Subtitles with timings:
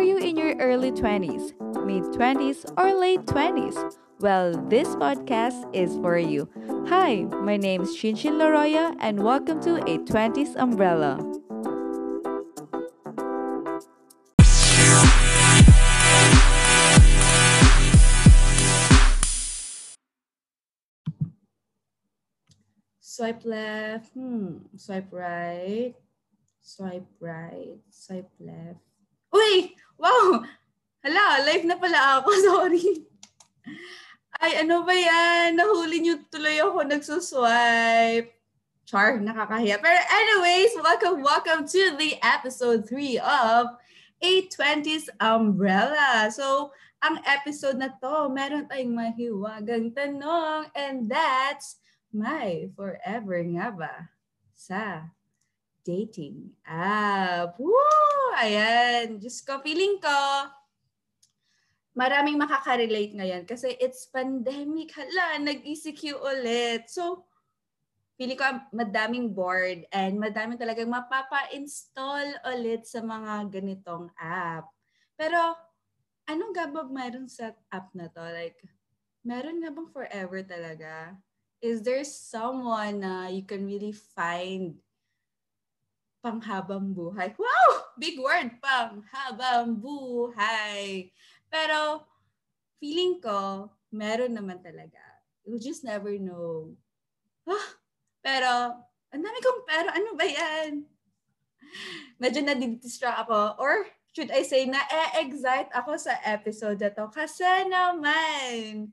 [0.00, 1.52] Are you in your early 20s,
[1.84, 3.98] mid 20s, or late 20s?
[4.18, 6.48] Well, this podcast is for you.
[6.88, 11.20] Hi, my name is Chinchin Laroya, and welcome to a 20s Umbrella.
[23.02, 24.14] Swipe left.
[24.14, 24.64] Hmm.
[24.78, 25.94] Swipe right.
[26.62, 27.76] Swipe right.
[27.90, 28.80] Swipe left.
[29.34, 29.76] Uy!
[30.00, 30.48] Wow!
[31.04, 32.32] Hala, live na pala ako.
[32.48, 33.04] Sorry.
[34.40, 35.60] Ay, ano ba yan?
[35.60, 38.32] Nahuli niyo tuloy ako nagsuswipe.
[38.88, 39.76] Char, nakakahiya.
[39.76, 43.76] Pero anyways, welcome, welcome to the episode 3 of
[44.24, 46.32] 820's Umbrella.
[46.32, 46.72] So,
[47.04, 51.76] ang episode na to, meron tayong mahiwagang tanong and that's
[52.08, 54.08] my forever nga ba
[54.56, 55.12] sa
[55.82, 57.56] dating app.
[57.56, 58.30] Woo!
[58.36, 59.18] Ayan.
[59.18, 60.18] Diyos ko, feeling ko,
[61.96, 64.94] maraming makaka-relate ngayon kasi it's pandemic.
[64.94, 66.88] Hala, nag-ECQ ulit.
[66.88, 67.26] So,
[68.16, 74.70] feeling ko madaming bored and madaming talagang mapapa-install ulit sa mga ganitong app.
[75.18, 75.56] Pero,
[76.30, 78.22] anong gabag meron sa app na to?
[78.22, 78.60] Like,
[79.26, 81.18] meron nga bang forever talaga?
[81.60, 84.80] is there someone na you can really find
[86.20, 87.32] panghabang buhay?
[87.36, 87.68] Wow!
[87.96, 91.12] Big word, panghabang buhay.
[91.48, 92.04] Pero
[92.78, 95.00] feeling ko, meron naman talaga.
[95.44, 96.76] You just never know.
[97.48, 97.68] Ah,
[98.20, 98.50] pero,
[99.10, 100.84] ang dami kong pero, ano ba yan?
[102.20, 103.58] Medyo nadidistract ako.
[103.58, 107.08] Or, should I say, na-excite ako sa episode na to.
[107.10, 108.92] Kasi naman,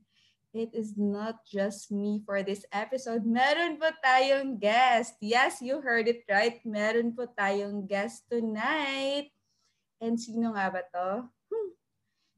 [0.54, 3.28] it is not just me for this episode.
[3.28, 5.20] Meron po tayong guest.
[5.20, 6.60] Yes, you heard it right.
[6.64, 9.32] Meron po tayong guest tonight.
[10.00, 11.10] And sino nga ba to?
[11.52, 11.72] Hmm.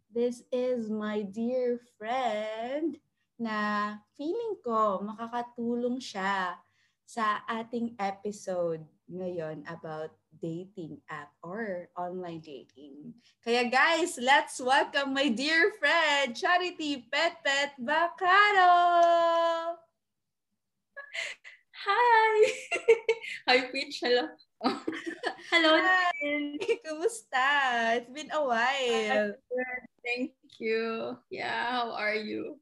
[0.09, 2.97] This is my dear friend
[3.39, 6.59] na feeling ko makakatulong siya
[7.07, 13.13] sa ating episode ngayon about dating app or online dating.
[13.41, 18.77] Kaya guys, let's welcome my dear friend, Charity Pet Pet Bacaro!
[21.79, 22.33] Hi!
[23.47, 24.03] Hi, Peach.
[24.03, 24.27] Hello.
[25.51, 25.71] Hello.
[25.79, 26.11] Hi.
[26.83, 27.49] Kumusta?
[27.97, 29.31] It's been a while.
[30.03, 31.15] Thank you.
[31.31, 32.59] Yeah, how are you?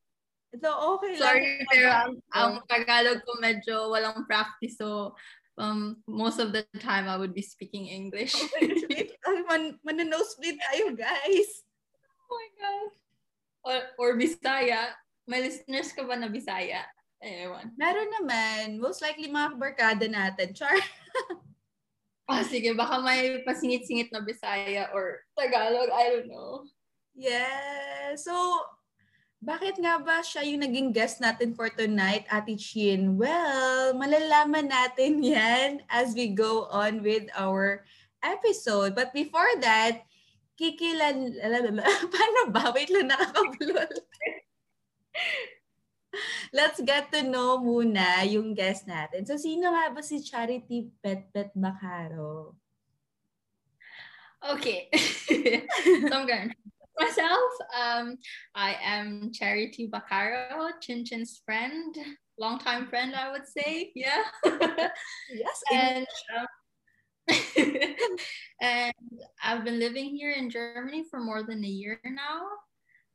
[0.54, 1.68] Ito, okay Sorry, lang.
[1.68, 4.78] pero ang, ang Tagalog ko medyo walang practice.
[4.78, 5.18] So,
[5.58, 8.34] um, most of the time I would be speaking English.
[9.28, 11.66] Ay, man, mananosplit tayo, guys.
[12.30, 12.90] oh my God.
[13.68, 14.96] Or, or Bisaya.
[15.28, 16.88] May listeners ka ba na Bisaya?
[17.20, 17.74] Ewan.
[17.76, 18.80] Meron naman.
[18.80, 20.54] Most likely mga barkada natin.
[20.56, 20.78] Char.
[22.28, 25.88] Ah, sige, baka may pasingit-singit na Bisaya or Tagalog.
[25.88, 26.68] I don't know.
[27.16, 28.20] Yeah.
[28.20, 28.36] So,
[29.38, 33.18] bakit nga ba siya yung naging guest natin for tonight, Ate Chin?
[33.18, 37.86] Well, malalaman natin yan as we go on with our
[38.26, 38.98] episode.
[38.98, 40.10] But before that,
[40.58, 41.38] kikilan...
[42.14, 42.74] Paano ba?
[42.74, 43.94] Wait lang, nakakabulol.
[46.58, 49.30] Let's get to know muna yung guest natin.
[49.30, 52.58] So, sino nga ba si Charity Pet Pet Bacaro?
[54.42, 54.90] Okay.
[55.30, 56.54] so I'm going
[57.00, 57.52] myself.
[57.78, 58.18] Um,
[58.56, 61.96] I am Charity Bacaro, Chin Chin's friend,
[62.40, 63.92] longtime friend, I would say.
[63.96, 64.24] Yeah.
[65.30, 65.62] Yes.
[65.74, 66.08] and
[66.38, 66.48] um,
[68.62, 68.94] and
[69.44, 72.48] I've been living here in Germany for more than a year now.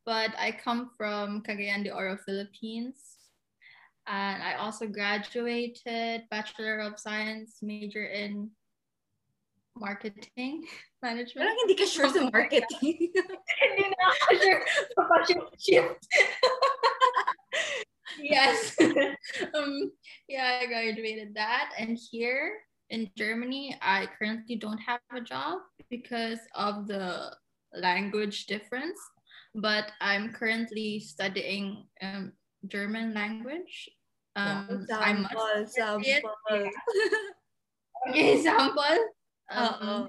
[0.05, 3.17] But I come from Cagayan de Oro, Philippines.
[4.07, 8.51] And I also graduated Bachelor of Science major in
[9.77, 10.67] marketing
[11.03, 11.47] management.
[11.47, 13.15] Parang hindi ka sure sa marketing.
[14.03, 16.03] Hindi na ako sure sa pa-shift.
[18.19, 18.59] yes.
[19.55, 19.93] um,
[20.29, 21.71] yeah, I graduated that.
[21.79, 22.59] And here
[22.91, 25.61] in Germany, I currently don't have a job
[25.91, 27.37] because of the
[27.75, 28.99] language difference.
[29.55, 32.33] But I'm currently studying um,
[32.67, 33.89] German language.
[34.35, 36.71] Um, I'm sample, sample.
[38.09, 38.97] okay, sample.
[39.51, 40.09] Um,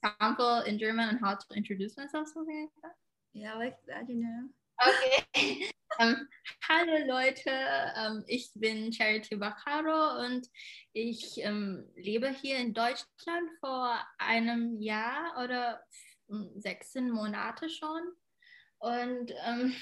[0.00, 2.96] sample in German on how to introduce myself, something like that.
[3.34, 4.48] Yeah, like that, you know.
[4.80, 5.68] Okay.
[5.98, 6.28] ähm,
[6.68, 10.48] hallo Leute, ähm, ich bin Charity Bacaro und
[10.92, 15.84] ich ähm, lebe hier in Deutschland vor einem Jahr oder
[16.30, 18.02] ähm, 16 Monate schon.
[18.78, 19.74] Und ähm,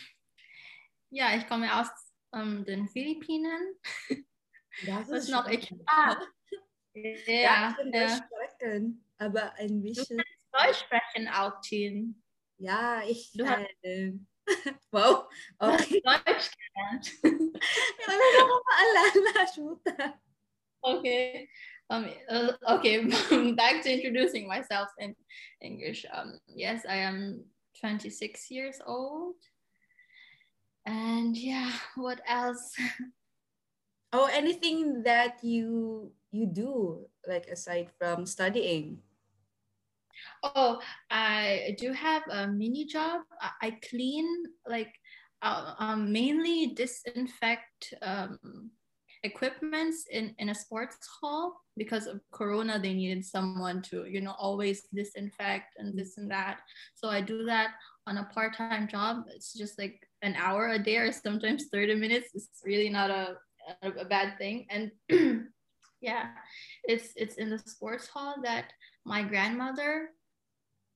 [1.10, 1.88] ja, ich komme aus
[2.34, 3.75] ähm, den Philippinen.
[4.87, 5.46] Das ist noch?
[5.48, 6.16] Ich, ah,
[6.94, 8.06] Ja, ja, ich bin ja.
[8.06, 10.22] Deutsch sprechen, aber ein bisschen
[10.52, 12.21] Deutsch sprechen auch, Tin.
[12.62, 14.26] Ja, ich Du hast- kann.
[14.92, 15.26] wow.
[15.58, 16.00] Du hast Okay.
[16.04, 17.06] Deutsch gelernt.
[18.06, 19.42] Na akong maalala.
[19.50, 19.80] Shoot.
[20.82, 21.48] okay.
[21.90, 23.04] Um, uh, okay,
[23.58, 25.14] back to introducing myself in
[25.60, 26.06] English.
[26.08, 27.44] Um, yes, I am
[27.80, 29.36] 26 years old.
[30.86, 32.72] And yeah, what else?
[34.12, 39.02] Oh, anything that you you do like aside from studying?
[40.42, 40.80] Oh,
[41.10, 43.22] I do have a mini job.
[43.60, 44.26] I, clean,
[44.66, 44.92] like,
[45.42, 48.38] uh, um, mainly disinfect um,
[49.24, 52.78] equipments in, in a sports hall because of Corona.
[52.78, 56.60] They needed someone to, you know, always disinfect and this and that.
[56.94, 57.70] So I do that
[58.06, 59.24] on a part time job.
[59.34, 62.30] It's just like an hour a day or sometimes 30 minutes.
[62.34, 63.36] It's really not a,
[63.82, 64.66] a, a bad thing.
[64.70, 64.90] And
[66.00, 66.30] yeah,
[66.84, 68.72] it's it's in the sports hall that
[69.04, 70.10] my grandmother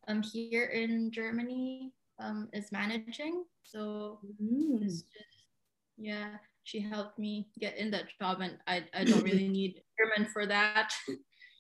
[0.08, 3.44] um here in Germany um is managing.
[3.64, 4.80] So Mm.
[4.84, 5.04] just
[5.98, 10.28] yeah, she helped me get in that job and I, I don't really need German
[10.30, 10.92] for that.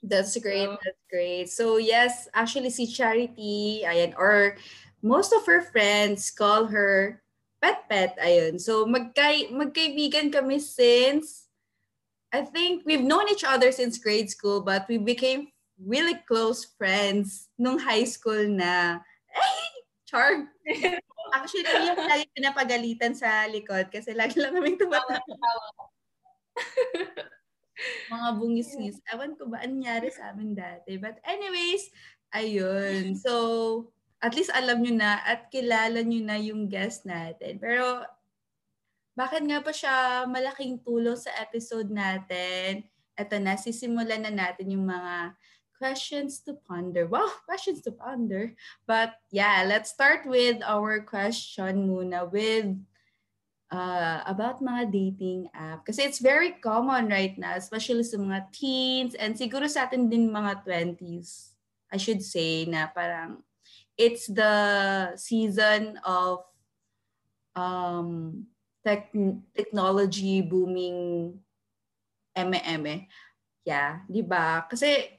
[0.02, 0.68] That's great.
[0.68, 1.48] So- That's great.
[1.50, 4.56] So yes, actually si Charity, ayan, or
[5.02, 7.22] most of her friends call her
[7.62, 8.60] Pet Pet, ayun.
[8.60, 11.48] So magkay magkaibigan kami since
[12.32, 15.48] I think we've known each other since grade school, but we became
[15.80, 19.00] really close friends nung high school na.
[19.32, 19.60] Ay,
[20.08, 20.48] char.
[21.36, 25.20] Actually, yung lagi pinapagalitan sa likod kasi lagi lang kaming tumatawa.
[28.08, 29.02] mga bungis-ngis.
[29.12, 30.96] Ewan ko ba ang nangyari sa amin dati.
[30.96, 31.92] But anyways,
[32.32, 33.12] ayun.
[33.24, 33.32] So,
[34.24, 37.60] at least alam nyo na at kilala nyo na yung guest natin.
[37.60, 38.00] Pero,
[39.16, 42.84] bakit nga pa siya malaking tulong sa episode natin?
[43.16, 45.36] Ito na, sisimulan na natin yung mga
[45.78, 47.06] questions to ponder.
[47.12, 48.52] Wow, questions to ponder.
[48.86, 52.76] But yeah, let's start with our question muna with
[53.70, 55.86] uh, about mga dating app.
[55.86, 60.30] Kasi it's very common right now, especially sa mga teens and siguro sa atin din
[60.30, 61.54] mga 20s.
[61.90, 63.46] I should say na parang
[63.96, 66.44] it's the season of
[67.56, 68.44] um,
[68.84, 69.10] tech,
[69.56, 71.40] technology booming
[72.36, 73.08] eme-eme.
[73.66, 74.62] Yeah, di ba?
[74.68, 75.15] Kasi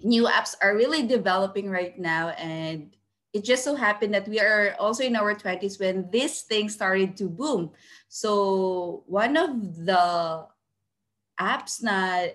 [0.00, 2.94] new apps are really developing right now and
[3.32, 7.16] it just so happened that we are also in our 20s when this thing started
[7.16, 7.70] to boom.
[8.08, 9.50] So one of
[9.84, 10.46] the
[11.38, 12.32] apps na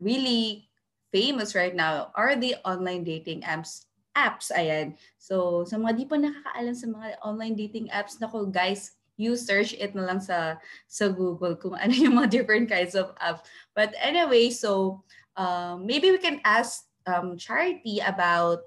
[0.00, 0.68] really
[1.12, 3.86] famous right now are the online dating apps.
[4.16, 4.98] Apps, ayan.
[5.22, 9.76] So, sa mga di pa nakakaalam sa mga online dating apps, nako guys, you search
[9.78, 10.58] it na lang sa,
[10.90, 13.46] sa Google kung ano yung mga different kinds of apps.
[13.76, 15.04] But anyway, so
[15.36, 18.60] um, maybe we can ask um, Charity about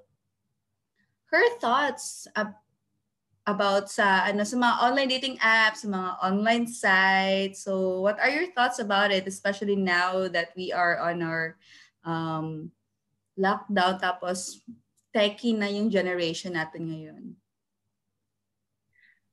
[1.32, 2.62] her thoughts ab-
[3.44, 7.68] about sa ano sa mga online dating apps, sa mga online sites.
[7.68, 11.60] So, what are your thoughts about it, especially now that we are on our
[12.08, 12.72] um,
[13.36, 14.64] lockdown tapos
[15.12, 17.24] techie na yung generation natin ngayon?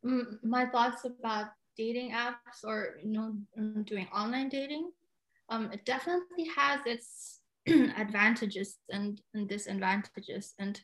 [0.01, 3.37] Mm, my thoughts about dating apps or you know
[3.85, 4.91] doing online dating
[5.51, 7.41] um it definitely has its
[7.97, 10.55] advantages and, and disadvantages.
[10.59, 10.81] And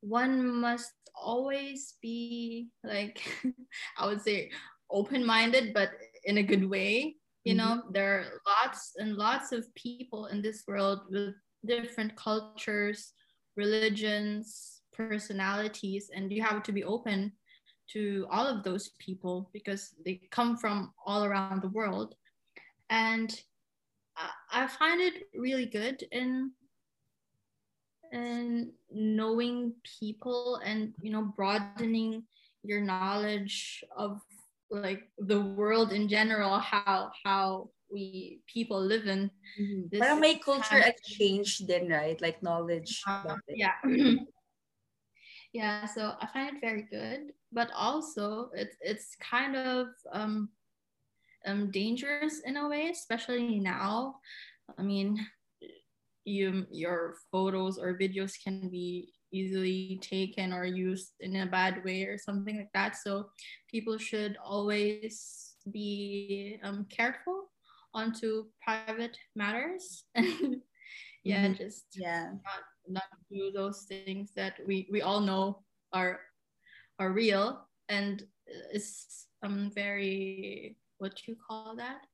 [0.00, 3.20] one must always be like
[3.98, 4.50] i would say
[4.90, 5.90] open-minded but
[6.24, 7.16] in a good way.
[7.44, 11.34] You know there are lots and lots of people in this world with
[11.66, 13.14] different cultures
[13.56, 17.32] religions personalities and you have to be open
[17.92, 22.14] to all of those people because they come from all around the world.
[22.90, 23.34] And
[24.16, 26.52] I- i find it really good in
[28.12, 32.24] in knowing people and you know broadening
[32.62, 34.20] your knowledge of
[34.70, 39.30] like the world in general how how we people live in
[39.92, 42.16] This Parang may culture kind of- exchange din, right?
[42.20, 43.76] Like knowledge Uh, yeah.
[45.52, 50.48] Yeah so i find it very good but also it's it's kind of um
[51.46, 54.16] um dangerous in a way especially now
[54.78, 55.18] i mean
[56.24, 62.04] you your photos or videos can be easily taken or used in a bad way
[62.04, 63.26] or something like that so
[63.70, 67.48] people should always be um, careful
[67.94, 70.04] onto private matters
[71.24, 71.56] yeah Mhm.
[71.58, 72.32] just Yeah.
[72.44, 76.20] not, not do those things that we we all know are
[76.98, 78.22] are real and
[78.72, 82.06] it's um very what you call that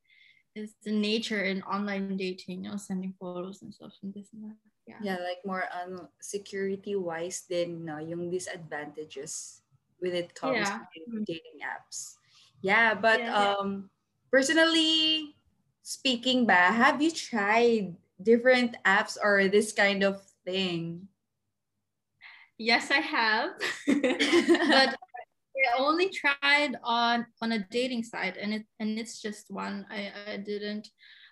[0.57, 4.43] is the nature in online dating, you know, sending photos and stuff and this and
[4.49, 4.57] that.
[4.87, 4.97] Yeah.
[5.01, 9.61] Yeah, like more on security wise than no, yung disadvantages
[10.01, 10.79] when it comes Yeah.
[10.97, 12.17] to dating apps.
[12.65, 13.89] Yeah, but Yeah, um
[14.33, 15.37] personally
[15.85, 21.07] speaking ba, have you tried different apps or this kind of thing?
[22.57, 23.51] Yes, I have.
[24.67, 24.95] but
[25.77, 29.85] only tried on on a dating site and it and it's just one.
[29.89, 30.89] I, I didn't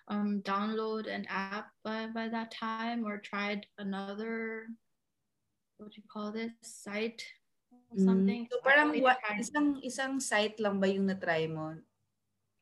[0.08, 4.66] um download an app by, by that time or tried another
[5.78, 7.22] what do you call this site
[7.72, 8.46] or something.
[8.46, 8.50] Mm.
[8.50, 11.78] So parang only wa- isang isang site lang ba yung na-try mo?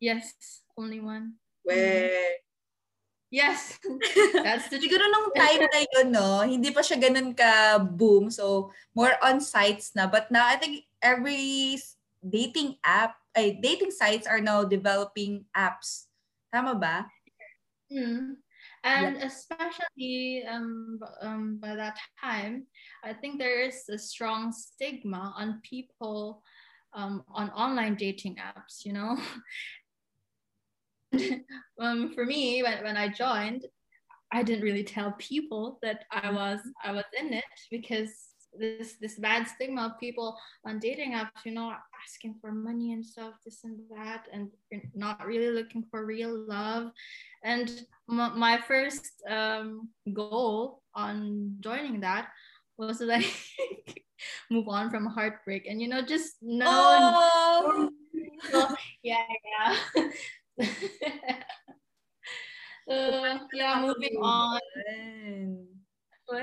[0.00, 0.36] yes,
[0.76, 1.40] only one.
[1.64, 2.36] Where
[3.26, 3.78] Yes.
[4.46, 8.30] That's the Siguro nung time na yun, no, hindi pa siya ganun ka-boom.
[8.30, 10.06] So, more on sites na.
[10.06, 11.78] But now, I think every
[12.22, 16.06] dating app, ay, dating sites are now developing apps.
[16.52, 17.06] Tama ba?
[17.92, 18.36] Mm.
[18.84, 22.66] And especially um, um, by that time,
[23.02, 26.42] I think there is a strong stigma on people
[26.94, 29.18] um, on online dating apps, you know.
[31.80, 33.66] um, for me, when, when I joined,
[34.32, 38.25] I didn't really tell people that I was I was in it because
[38.58, 41.72] this this bad stigma of people on dating apps, you know,
[42.04, 44.50] asking for money and stuff, this and that, and
[44.94, 46.90] not really looking for real love.
[47.44, 47.68] And
[48.10, 52.28] m- my first um, goal on joining that
[52.78, 53.26] was to like
[54.50, 57.88] move on from heartbreak and you know just know Oh!
[59.02, 59.76] yeah yeah
[62.90, 64.60] uh, yeah moving on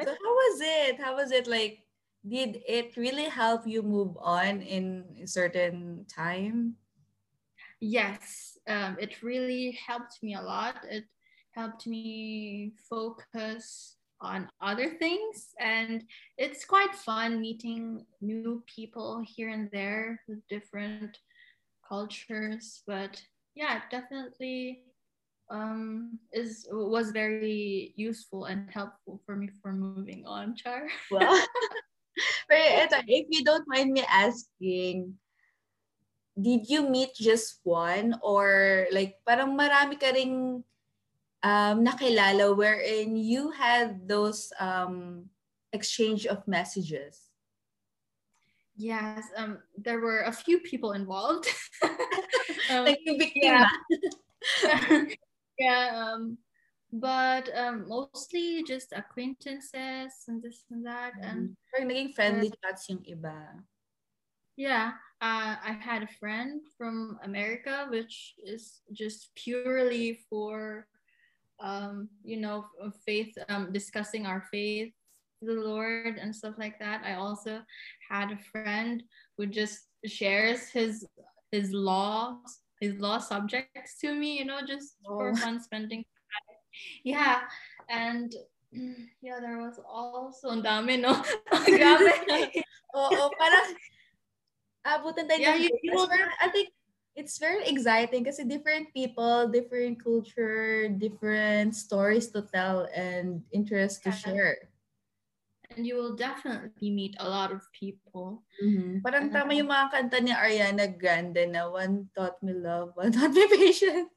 [0.08, 1.00] So, how was it?
[1.00, 1.48] How was it?
[1.48, 1.83] Like,
[2.28, 6.76] did it really help you move on in a certain time?
[7.80, 11.04] yes um, it really helped me a lot it
[11.52, 16.04] helped me focus on other things and
[16.38, 21.20] it's quite fun meeting new people here and there with different
[21.88, 23.22] cultures but
[23.56, 24.84] yeah it definitely
[25.52, 31.46] um is was very useful and helpful for me for moving on char Well,
[32.50, 35.18] pero ito, if you don't mind me asking,
[36.34, 40.64] did you meet just one or like parang marami ka ring
[41.46, 45.30] um, nakilala wherein you had those um,
[45.74, 47.34] exchange of messages?
[48.76, 51.46] yes um there were a few people involved
[52.72, 53.68] Um, Like yung biktima?
[54.64, 55.04] yeah.
[55.60, 56.38] yeah um
[56.94, 63.02] but um mostly just acquaintances and this and that and Parang naging friendly chats yung
[63.10, 63.66] iba.
[64.62, 70.86] yeah uh, i had a friend from america which is just purely for
[71.58, 72.62] um you know
[73.10, 74.94] faith um discussing our faith
[75.42, 77.58] the lord and stuff like that i also
[78.06, 79.02] had a friend
[79.38, 81.10] who just shares his
[81.50, 82.38] his law
[82.80, 85.36] his law subjects to me you know just for Oh.
[85.42, 86.06] fun spending.
[87.08, 87.46] yeah
[87.90, 88.34] and
[88.74, 91.14] mm, yeah there was also ang dami no
[91.70, 92.14] grabe
[92.94, 93.74] Oo, parang
[94.86, 96.10] abutan tayo Yeah, you- you will-
[96.42, 96.70] I think
[97.18, 104.12] it's very exciting kasi different people, different culture, different stories to tell and interests to
[104.14, 104.70] share.
[105.74, 109.02] and you will definitely meet a lot of people Hmm.
[109.02, 113.34] Parang tama yung mga kanta ni Ariana Grande na one taught me love, one taught
[113.34, 114.14] me patience.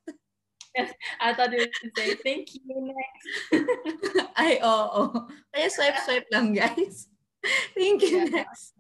[1.21, 3.27] I thought you would say thank you next.
[4.37, 5.27] Ay, oo.
[5.55, 7.09] Kaya swipe, swipe lang, guys.
[7.79, 8.43] Thank you, Yeah.
[8.45, 8.75] next.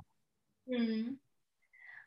[0.66, 1.16] Hmm.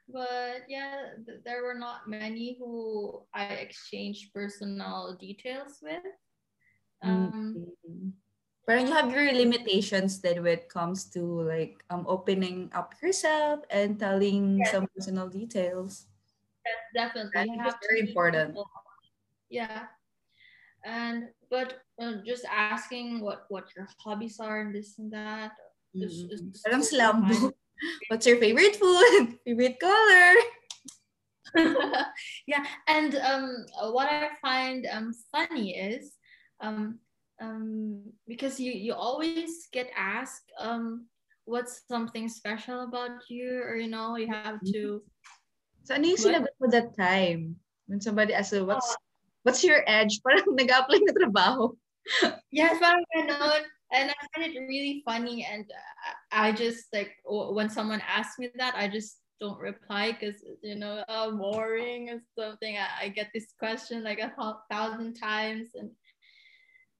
[0.09, 6.03] But yeah, th- there were not many who I exchanged personal details with.
[7.01, 7.55] Um,
[7.87, 8.11] Mm.
[8.67, 13.65] Parang you have your limitations then when it comes to like um opening up yourself
[13.73, 14.69] and telling Yes.
[14.77, 16.05] some personal details.
[16.93, 18.53] definitely I you think have it's to very important.
[19.49, 19.89] Yeah,
[20.85, 25.51] and but uh, just asking what what your hobbies are and this and that.
[25.93, 26.83] is- is Mm.
[26.83, 27.51] Slam fine.
[28.09, 29.39] What's your favorite food?
[29.45, 30.33] favorite color?
[32.47, 36.13] yeah, and um, what I find um funny is
[36.61, 36.99] um
[37.41, 41.07] um because you you always get asked um
[41.45, 45.01] what's something special about you or you know you have to
[45.89, 47.57] So ano yung sinagot mo that time?
[47.89, 48.93] When somebody asks what's
[49.43, 50.21] what's your edge?
[50.25, 51.75] Parang nag-apply na trabaho.
[52.49, 53.61] yes parang ganon.
[53.93, 55.69] and I find it really funny and
[56.31, 61.03] I just like when someone asks me that I just don't reply because you know
[61.07, 62.77] oh, boring or something.
[62.77, 64.33] I, I get this question like a
[64.71, 65.91] thousand times, and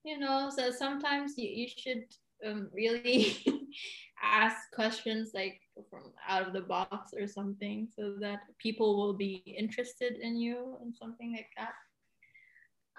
[0.03, 2.05] you know, so sometimes you, you should
[2.46, 3.38] um, really
[4.24, 9.43] ask questions like from out of the box or something so that people will be
[9.58, 11.74] interested in you and something like that.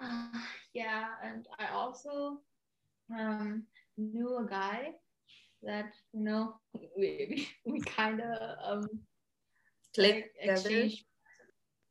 [0.01, 0.27] Uh,
[0.73, 2.41] yeah, and I also
[3.13, 3.63] um,
[3.97, 4.97] knew a guy
[5.63, 6.55] that you know
[6.97, 8.89] we we kind of um
[9.93, 11.05] click like, exchange.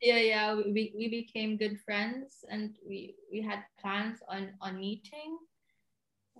[0.01, 5.37] Yeah, yeah, we, we became good friends and we we had plans on on meeting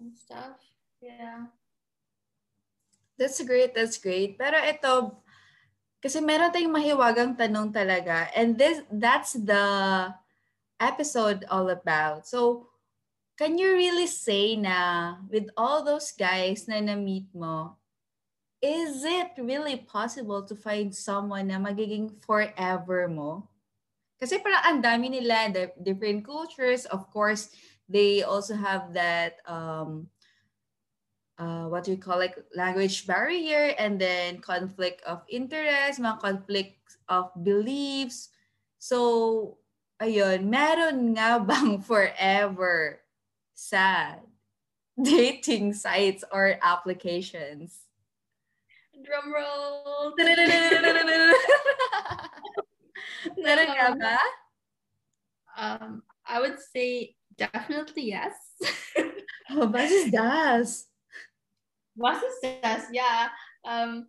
[0.01, 0.57] and stuff.
[1.05, 1.53] Yeah.
[3.21, 4.41] That's great, that's great.
[4.41, 5.21] Pero ito,
[6.01, 8.33] kasi meron tayong mahiwagang tanong talaga.
[8.33, 9.61] And this that's the
[10.81, 12.27] episode all about.
[12.27, 12.67] So,
[13.37, 17.77] can you really say na with all those guys na na-meet mo,
[18.61, 23.49] is it really possible to find someone na magiging forever mo?
[24.21, 25.49] Kasi parang ang dami nila,
[25.81, 26.85] different cultures.
[26.85, 27.49] Of course,
[27.89, 30.13] they also have that, um,
[31.41, 36.77] uh, what do you call like language barrier and then conflict of interest, mga conflict
[37.09, 38.29] of beliefs.
[38.77, 39.57] So,
[40.01, 43.01] ayun, meron nga bang forever
[43.53, 44.17] sa
[44.97, 47.85] dating sites or applications?
[49.01, 50.13] Drum roll!
[53.37, 54.19] Meron ka ba?
[55.57, 58.37] Um, I would say definitely yes.
[59.51, 60.85] oh, was ist das?
[61.97, 62.93] Was ist das?
[62.93, 63.29] Yeah.
[63.65, 64.09] Um,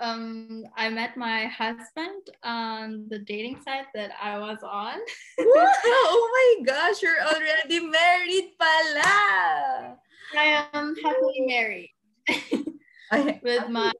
[0.00, 4.98] um, I met my husband on the dating site that I was on.
[5.38, 9.96] oh my gosh, you're already married pala!
[10.36, 11.90] I am happily married.
[13.42, 13.92] With my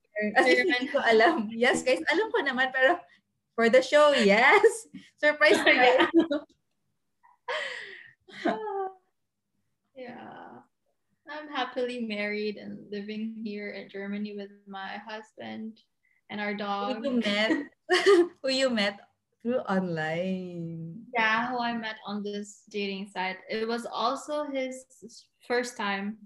[1.10, 1.50] alam.
[1.52, 2.96] Yes, guys, alam ko naman, pero
[3.54, 4.62] for the show, yes.
[5.22, 6.08] Surprise tayo.
[9.98, 10.64] yeah.
[11.30, 15.78] I'm happily married and living here in Germany with my husband
[16.30, 17.02] and our dog.
[17.02, 17.50] Who you met?
[18.42, 18.96] who you met
[19.42, 21.02] through online?
[21.12, 23.42] Yeah, who I met on this dating site.
[23.50, 24.86] It was also his
[25.44, 26.16] first time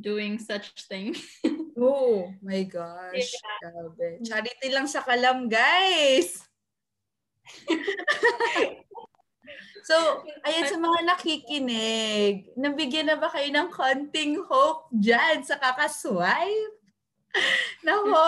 [0.00, 1.14] doing such thing.
[1.78, 3.36] oh my gosh.
[3.62, 4.24] Yeah.
[4.24, 6.40] Charity lang sa kalam, guys.
[9.90, 16.79] So, ayan sa mga nakikinig, nabigyan na ba kayo ng konting hope dyan sa kakaswipe?
[17.86, 18.26] Nako,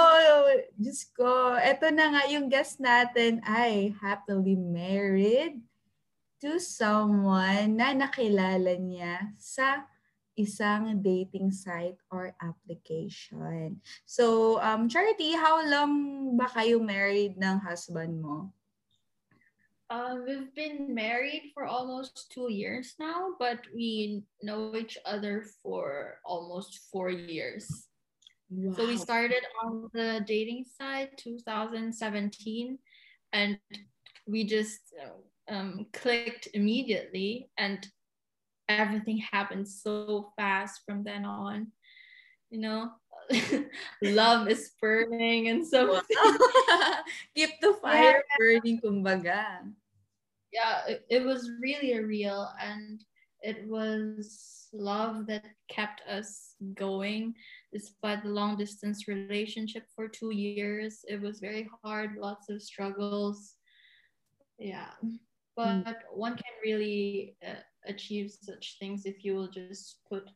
[0.79, 5.59] Diyos ko, eto na nga yung guest natin ay happily married
[6.43, 9.87] to someone na nakilala niya sa
[10.35, 13.79] isang dating site or application.
[14.09, 15.93] So, um, Charity, how long
[16.41, 18.51] ba kayo married ng husband mo?
[19.93, 26.17] Uh, we've been married for almost two years now, but we know each other for
[26.25, 27.92] almost four years.
[28.55, 28.75] Wow.
[28.77, 32.79] So we started on the dating side 2017,
[33.33, 33.59] and
[34.27, 34.81] we just
[35.49, 37.87] um, clicked immediately, and
[38.69, 41.69] everything happened so fast from then on.
[42.51, 42.91] You know,
[44.03, 46.03] love is burning and so
[47.35, 48.37] keep the fire yeah.
[48.37, 49.73] burning kumbaga
[50.53, 53.03] yeah, it, it was really a real and
[53.41, 57.35] it was love that kept us going
[57.73, 61.05] despite the long distance relationship for two years.
[61.09, 63.57] It was very hard, lots of struggles.
[64.59, 64.93] Yeah,
[65.57, 65.95] but mm.
[66.13, 70.29] one can really uh, achieve such things if you will just put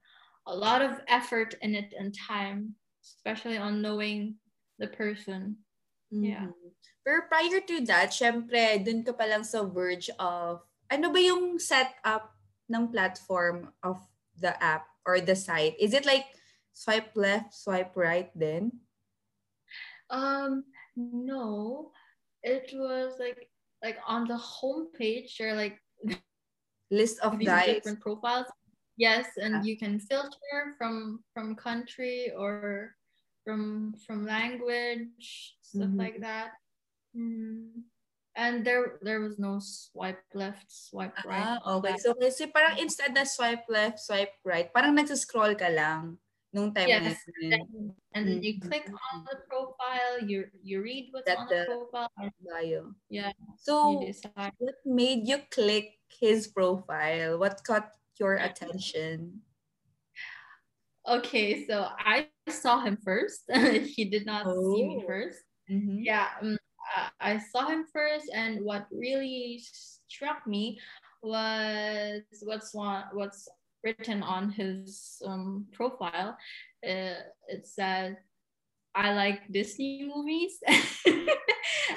[0.47, 4.37] a lot of effort in it and time, especially on knowing
[4.79, 5.57] the person.
[6.13, 6.25] Mm-hmm.
[6.25, 6.47] Yeah.
[7.05, 11.59] Pero prior to that, syempre, dun ka pa lang sa verge of, ano ba yung
[11.59, 12.35] setup
[12.67, 14.03] ng platform of
[14.39, 15.79] the app or the site?
[15.79, 16.27] Is it like
[16.77, 18.85] swipe left, swipe right then?
[20.13, 21.91] Um, no.
[22.45, 23.49] It was like
[23.83, 25.81] like on the homepage there are like
[26.93, 28.47] list of different profiles.
[28.97, 29.63] Yes, and yeah.
[29.65, 32.95] you can filter from from country or
[33.45, 36.01] from from language, stuff mm-hmm.
[36.01, 36.53] like that.
[37.17, 37.89] Mm.
[38.37, 41.57] And there there was no swipe left, swipe right.
[41.57, 41.97] Ah, okay.
[41.97, 46.21] So kasi parang instead na swipe left, swipe right, parang nagsa-scroll ka lang
[46.57, 47.21] nung time yes.
[47.37, 47.93] na yun.
[48.17, 48.73] And then you mm-hmm.
[48.73, 52.09] click on the profile, you you read what's That on the, the profile.
[52.41, 52.97] Bio.
[53.13, 53.37] Yeah.
[53.61, 54.01] So
[54.33, 57.37] what made you click his profile?
[57.37, 59.45] What caught your attention?
[61.05, 63.45] Okay, so I saw him first.
[63.95, 64.73] he did not oh.
[64.73, 65.07] see me oh.
[65.07, 65.45] first.
[65.71, 66.09] Mm-hmm.
[66.09, 66.57] Yeah, um,
[67.21, 69.61] I saw him first, and what really
[70.09, 70.81] struck me
[71.23, 73.49] was what's one what's
[73.87, 76.35] written on his um, profile.
[76.83, 78.19] Uh, it said,
[78.95, 80.59] "I like Disney movies,"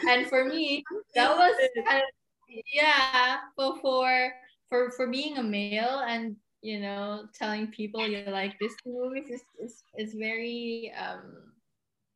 [0.10, 0.86] and for me,
[1.18, 1.56] that was
[1.88, 2.14] kind of,
[2.74, 3.50] yeah.
[3.58, 3.82] For
[4.70, 9.44] for for being a male and you know telling people you like Disney movies is
[9.58, 11.58] is, is very um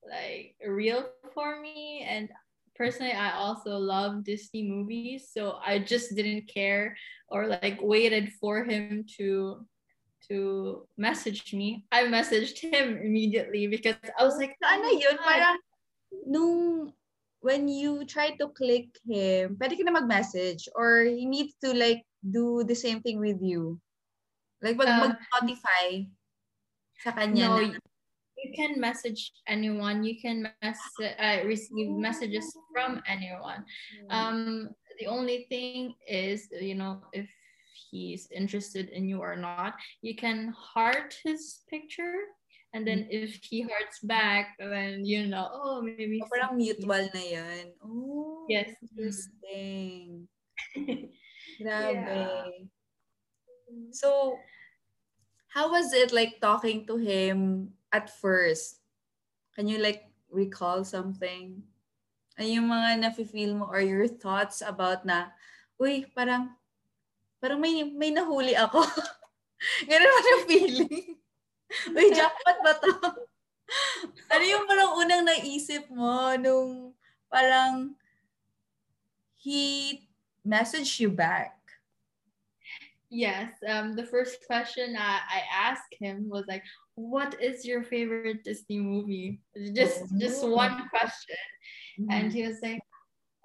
[0.06, 2.30] like real for me and
[2.76, 6.96] personally i also love disney movies so i just didn't care
[7.30, 9.66] or like waited for him to
[10.30, 11.86] to message me.
[11.92, 15.20] I messaged him immediately because i was like ano yun?
[15.20, 15.58] parang
[16.28, 16.94] nung
[17.44, 22.08] when you try to click him pwede ka na mag-message or he needs to like
[22.24, 23.76] do the same thing with you.
[24.64, 26.08] Like mag, uh, mag-notify
[27.04, 27.80] sa kanya no, na,
[28.44, 30.04] you can message anyone.
[30.04, 33.64] You can mess uh, receive messages from anyone.
[34.10, 37.30] Um the only thing is you know if
[37.90, 42.30] he's interested in you or not you can heart his picture.
[42.76, 43.14] And then mm.
[43.14, 48.50] if he hearts back then you know oh maybe oh, parang mutual na yan oh
[48.50, 48.74] yes.
[48.82, 50.28] interesting.
[51.62, 51.94] Grabe.
[51.94, 52.50] Yeah.
[53.94, 54.38] so
[55.54, 58.82] how was it like talking to him at first,
[59.54, 61.62] can you like recall something?
[62.34, 65.30] Ano yung mga nafe-feel mo or your thoughts about na,
[65.78, 66.58] uy, parang,
[67.38, 68.82] parang may, may nahuli ako.
[69.90, 71.22] Ganun ba yung feeling?
[71.96, 72.92] uy, jackpot ba to?
[74.34, 76.98] ano yung parang unang naisip mo nung
[77.30, 77.94] parang
[79.38, 80.02] he
[80.42, 81.53] messaged you back?
[83.14, 83.54] Yes.
[83.70, 86.64] Um, the first question I, I asked him was like,
[86.96, 89.40] what is your favorite Disney movie?
[89.74, 90.20] Just oh.
[90.20, 91.38] just one question.
[92.00, 92.12] Mm-hmm.
[92.12, 92.82] And he was like,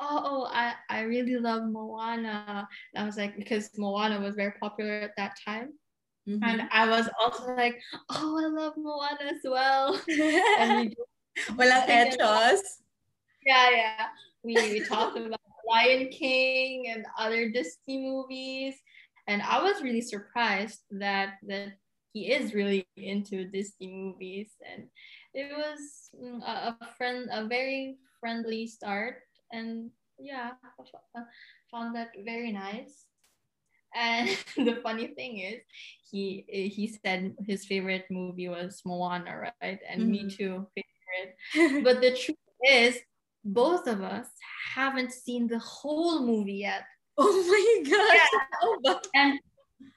[0.01, 2.69] Oh, oh, I, I really love Moana.
[2.95, 5.73] And I was like, because Moana was very popular at that time.
[6.29, 6.45] Mm-hmm.
[6.45, 10.01] And I was also like, oh, I love Moana as well.
[10.61, 10.95] and we
[11.57, 12.61] Walang etos.
[13.45, 14.07] Yeah, yeah.
[14.45, 18.77] We, we talked about Lion King and other Disney movies.
[19.29, 21.77] And I was really surprised that that
[22.13, 24.89] he is really into Disney movies, and
[25.35, 29.21] it was mm, a, a friend, a very friendly start,
[29.53, 30.53] and yeah,
[31.15, 31.23] I
[31.71, 33.05] found that very nice.
[33.95, 35.61] And the funny thing is,
[36.11, 39.81] he he said his favorite movie was Moana, right?
[39.89, 40.11] And mm-hmm.
[40.11, 41.85] me too, favorite.
[41.85, 42.99] but the truth is,
[43.45, 44.29] both of us
[44.75, 46.85] haven't seen the whole movie yet.
[47.19, 48.15] Oh my god!
[48.15, 48.27] Yeah.
[48.63, 49.41] Oh, and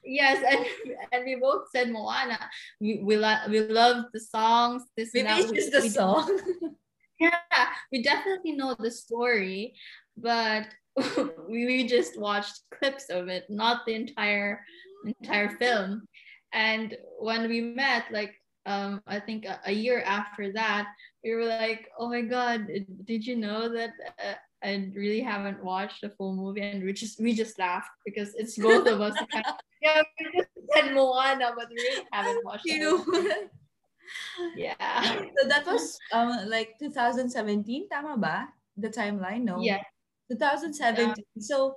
[0.03, 0.65] Yes, and
[1.11, 2.39] and we both said Moana.
[2.79, 4.83] We we, lo- we love the songs.
[4.97, 6.39] This maybe it's just the we, song.
[7.19, 9.73] yeah, we definitely know the story,
[10.17, 10.67] but
[11.49, 14.65] we, we just watched clips of it, not the entire
[15.05, 16.07] entire film.
[16.53, 18.33] And when we met, like
[18.65, 20.87] um, I think a, a year after that,
[21.23, 22.67] we were like, "Oh my God,
[23.05, 27.19] did you know that uh, I really haven't watched the full movie, and we just
[27.19, 29.17] we just laughed because it's both of us.
[29.31, 33.49] Kind of, yeah, we just said Moana, but we really haven't watched it.
[34.55, 35.25] yeah.
[35.41, 38.49] So that was um like 2017, tama ba?
[38.77, 39.61] The timeline, no?
[39.61, 39.81] Yeah.
[40.29, 41.15] 2017.
[41.39, 41.75] So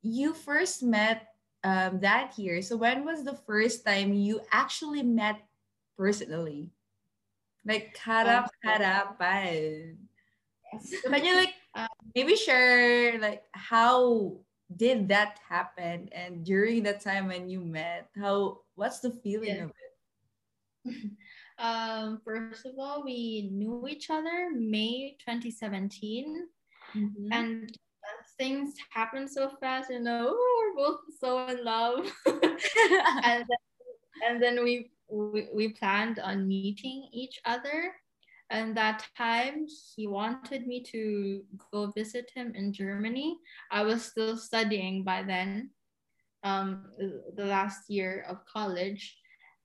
[0.00, 1.28] you first met
[1.64, 2.62] um that year.
[2.62, 5.44] So when was the first time you actually met
[6.00, 6.72] personally?
[7.68, 10.00] Like harap harapan.
[10.80, 14.40] So can you like um, maybe share like how
[14.76, 19.64] did that happen and during that time when you met how what's the feeling yeah.
[19.64, 19.72] of
[20.84, 21.10] it
[21.58, 26.46] um first of all we knew each other may 2017
[26.94, 27.32] mm-hmm.
[27.32, 27.76] and
[28.38, 33.60] things happen so fast you know we're both so in love and then,
[34.26, 37.92] and then we, we we planned on meeting each other
[38.50, 41.42] and that time he wanted me to
[41.72, 43.38] go visit him in Germany.
[43.70, 45.70] I was still studying by then,
[46.42, 46.86] um,
[47.36, 49.16] the last year of college.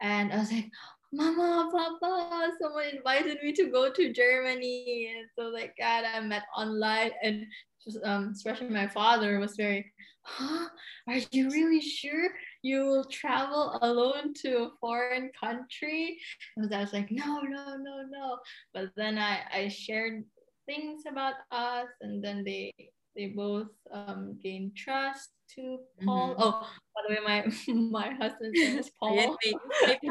[0.01, 0.69] And I was like,
[1.11, 5.11] Mama, Papa, someone invited me to go to Germany.
[5.17, 7.45] And so like God, I met online and
[7.83, 10.69] just, um, especially my father was very, huh?
[11.07, 12.29] Are you really sure
[12.65, 16.17] you will travel alone to a foreign country?
[16.57, 18.37] And I was like, no, no, no, no.
[18.73, 20.23] But then I, I shared
[20.65, 22.73] things about us and then they
[23.15, 26.33] they both um, gained trust to Paul.
[26.33, 26.41] Mm-hmm.
[26.43, 27.39] Oh, by the way, my
[27.73, 29.37] my husband's name is Paul.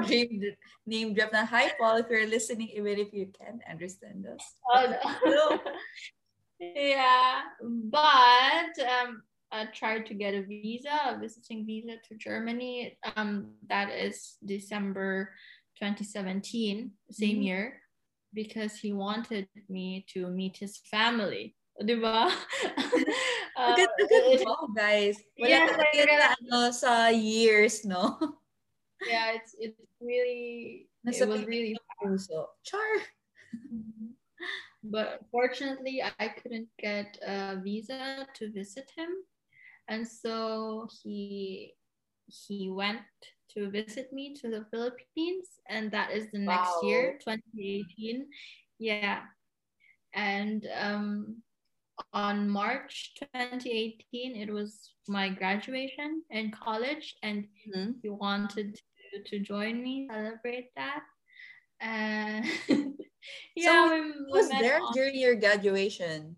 [0.08, 0.54] name,
[0.86, 1.34] name drop.
[1.34, 4.54] Hi, Paul, if you're listening, even if you can't understand us.
[4.72, 4.94] Oh,
[5.26, 5.60] no.
[6.60, 12.98] yeah, but um, I tried to get a visa, a visiting visa to Germany.
[13.16, 15.30] Um, that is December
[15.78, 17.44] 2017, same Mhm.
[17.44, 17.82] year,
[18.32, 21.56] because he wanted me to meet his family.
[21.82, 22.30] Diba?
[23.54, 25.14] Uh, Agad-agad it- mo, guys.
[25.38, 26.18] Wala Yeah, talaga yun talaga.
[26.18, 28.18] na ano, sa years, no?
[29.06, 32.50] yeah, it's it's really Nasa it was really puso.
[32.66, 32.90] Char!
[34.84, 39.08] but fortunately i couldn't get a visa to visit him
[39.88, 41.74] and so he
[42.26, 43.00] he went
[43.50, 46.88] to visit me to the philippines and that is the next Wow.
[46.88, 48.26] year 2018
[48.78, 49.22] yeah
[50.14, 51.36] and um
[52.12, 57.94] on march 2018 it was my graduation in college and Mhm.
[58.02, 61.02] he wanted to, to join me celebrate that
[61.80, 62.44] and
[63.56, 66.36] yeah we was there on- during your graduation?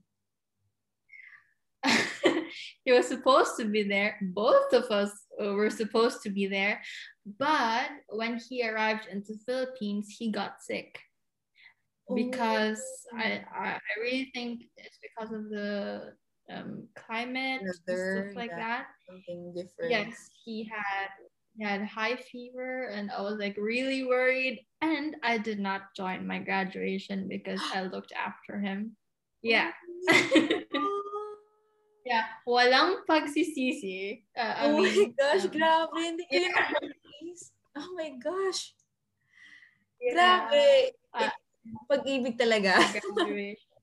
[2.87, 4.17] He was supposed to be there.
[4.23, 5.11] Both of us
[5.43, 6.81] uh, were supposed to be there.
[7.39, 10.99] But when he arrived into philippines he got sick.
[12.15, 12.81] Because
[13.13, 16.15] I, I I really think it's because of the
[16.49, 18.59] um, climate and Weather, stuff like yeah.
[18.59, 18.87] that.
[19.09, 19.91] Something different.
[19.91, 21.09] yes he had
[21.59, 24.65] he had high fever and i was like really worried.
[24.81, 28.97] And i did not join my graduation because i looked after him.
[29.43, 29.73] Yeah
[32.07, 35.99] yeah walang pagsisisi uh, I oh my mean, gosh, um, grabe.
[35.99, 36.71] Hindi ko yeah.
[37.77, 38.73] Oh my gosh.
[40.01, 40.15] yeah,
[40.49, 40.97] Grabe.
[41.13, 41.33] uh,
[41.91, 42.79] Pag-ibig talaga.
[42.79, 43.75] graduation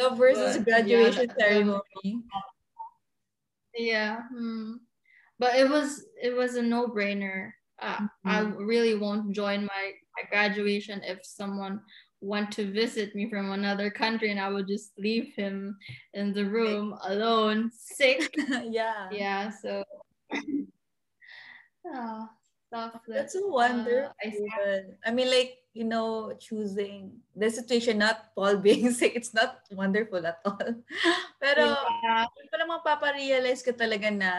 [0.00, 2.10] Love versus But, graduation yeah, ceremony.
[3.78, 4.82] yeah hmm.
[5.38, 9.84] but it was it was a no-brainer uh, i really won't join my,
[10.18, 11.80] my graduation if someone
[12.22, 15.76] went to visit me from another country and i would just leave him
[16.14, 18.32] in the room alone sick
[18.64, 19.08] yeah.
[19.10, 19.84] yeah so
[21.86, 22.28] oh,
[22.72, 24.08] stuff that, That's so uh.
[24.24, 29.60] I I mean, like, you know, choosing the situation, not Paul being sick, it's not
[29.70, 30.56] wonderful at all.
[31.42, 34.32] Pero, yeah, yun pa lang mapaparealize ka talaga na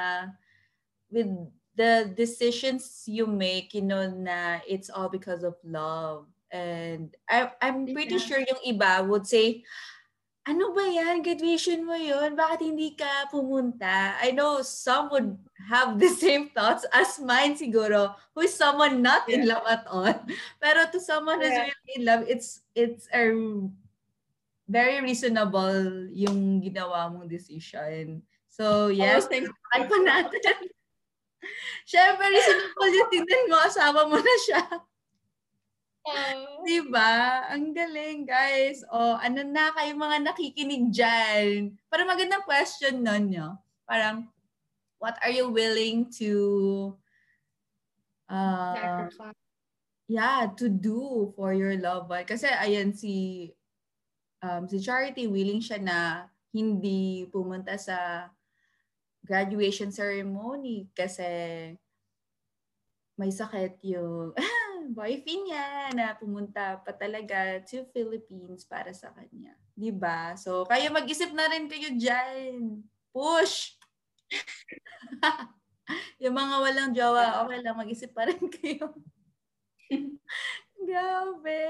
[1.14, 1.30] with
[1.78, 6.26] the decisions you make, you know, na it's all because of love.
[6.54, 8.26] And I, I'm pretty Yeah.
[8.30, 9.66] sure yung iba would say,
[10.46, 11.26] ano ba yan?
[11.26, 12.38] Graduation mo yun?
[12.38, 14.14] Bakit hindi ka pumunta?
[14.22, 15.34] I know some would
[15.72, 19.58] have the same thoughts as mine siguro, who is someone not in Yeah.
[19.58, 20.14] love at all.
[20.62, 21.74] Pero to someone who's Yeah.
[21.74, 23.34] really in love, it's it's a
[24.70, 28.22] very reasonable yung ginawa mong decision.
[28.54, 29.34] So, yes, Oh,
[29.90, 30.70] pa natin?
[31.90, 34.62] Siyempre, reasonable yung tingnan mo, asawa mo na siya.
[36.04, 36.68] Oh.
[36.68, 37.48] Diba?
[37.48, 38.84] Ang galing, guys.
[38.92, 41.76] O, ano na kayo mga nakikinig dyan?
[41.88, 43.56] Parang magandang question nun, no?
[43.88, 44.28] Parang,
[45.00, 46.96] what are you willing to,
[48.28, 49.08] uh,
[50.12, 52.28] yeah, to do for your loved one?
[52.28, 53.48] Kasi, ayan, si,
[54.44, 58.28] um, si Charity, willing siya na hindi pumunta sa
[59.24, 61.24] graduation ceremony kasi
[63.16, 64.36] may sakit yung
[64.94, 69.58] boyfriend niya na pumunta pa talaga to Philippines para sa kanya.
[69.74, 70.38] 'Di ba?
[70.38, 72.86] So, kayo mag-isip na rin kayo dyan.
[73.10, 73.78] Push!
[76.24, 78.94] yung mga walang jowa, okay lang, mag-isip pa rin kayo.
[80.84, 81.64] Grabe.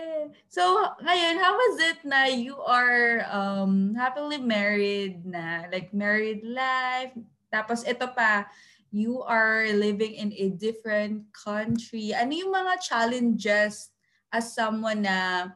[0.50, 0.62] So,
[1.06, 7.14] ngayon, how was it na you are um, happily married na, like married life,
[7.54, 8.50] tapos ito pa,
[8.94, 12.14] you are living in a different country.
[12.14, 13.90] Ano yung mga challenges
[14.30, 15.50] as someone na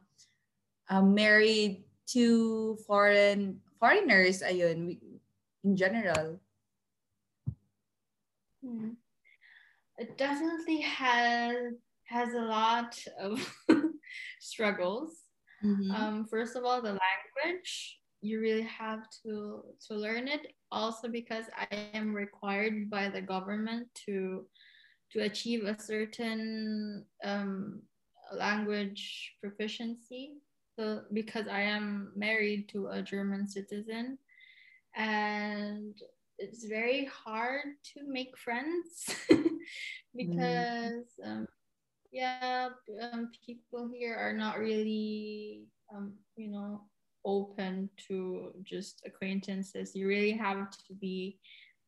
[0.89, 1.85] uh, married
[2.17, 4.97] to foreign foreigners, ayun,
[5.61, 6.41] in general?
[8.65, 8.97] Hmm.
[10.01, 11.77] It definitely has
[12.09, 13.37] has a lot of
[14.41, 15.13] struggles.
[15.61, 15.93] Mhm.
[15.93, 20.56] Um, first of all, the language you really have to to learn it.
[20.71, 24.45] Also, because I am required by the government to
[25.13, 27.81] to achieve a certain um,
[28.33, 30.33] language proficiency.
[30.77, 34.17] So, because I am married to a German citizen,
[34.95, 35.95] and
[36.37, 39.15] it's very hard to make friends
[40.15, 41.47] because um,
[42.11, 42.69] yeah
[43.01, 46.81] um, people here are not really um, you know
[47.27, 49.95] open to just acquaintances.
[49.95, 51.37] You really have to be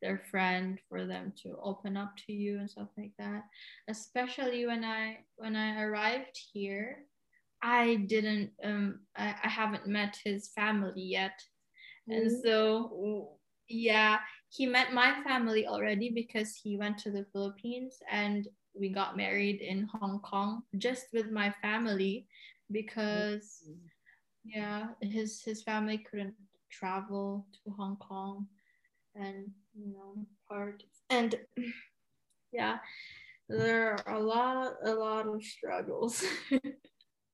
[0.02, 3.44] their friend for them to open up to you and stuff like that.
[3.88, 7.00] Especially when i when i arrived here
[7.62, 11.40] I didn't um I, I haven't met his family yet.
[12.08, 14.18] And so yeah,
[14.50, 19.62] he met my family already because he went to the Philippines and we got married
[19.62, 22.26] in Hong Kong just with my family
[22.72, 23.64] because
[24.54, 26.36] yeah, his his family couldn't
[26.72, 28.48] travel to Hong Kong
[29.16, 31.36] and you know part and
[32.52, 32.78] yeah
[33.50, 36.24] there are a lot a lot of struggles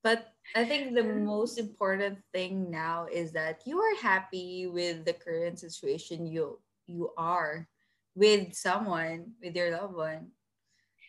[0.05, 5.17] But I think the most important thing now is that you are happy with the
[5.17, 7.67] current situation you you are
[8.13, 10.29] with someone, with your loved one.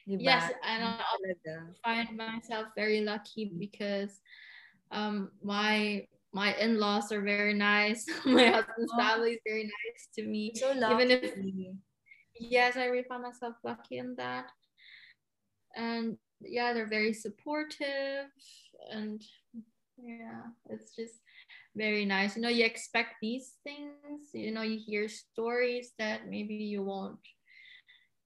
[0.08, 0.24] Diba?
[0.24, 4.16] yes and I find myself very lucky because
[4.90, 8.04] um my my in-laws are very nice.
[8.26, 8.98] My husband's Oh.
[9.00, 10.52] family is very nice to me.
[10.54, 11.34] So Even if-
[12.38, 14.46] yes i really found myself lucky in that.
[15.76, 18.28] And yeah they're very supportive
[18.92, 19.22] and
[19.96, 21.14] yeah it's just
[21.74, 22.36] very nice.
[22.36, 24.28] You know you expect these things.
[24.34, 27.20] You know you hear stories that maybe you won't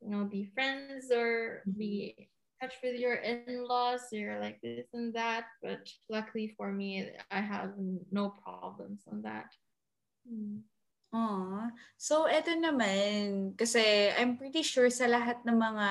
[0.03, 2.27] you know be friends or be in
[2.61, 7.73] touch with your in-laws you're like this and that but luckily for me i have
[8.13, 9.49] no problems on that
[10.29, 10.63] Mm.
[11.11, 11.75] Aw.
[11.99, 15.89] So, eto naman, kasi I'm pretty sure sa lahat ng mga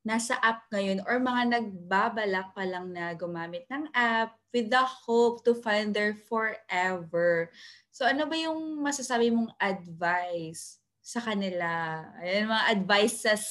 [0.00, 5.44] nasa app ngayon or mga nagbabalak pa lang na gumamit ng app with the hope
[5.44, 7.52] to find their forever.
[7.92, 12.00] So, ano ba yung masasabi mong advice sa kanila?
[12.24, 13.44] Ayan, mga advices,